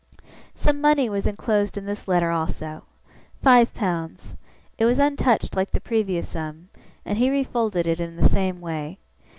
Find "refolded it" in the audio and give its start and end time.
7.29-7.99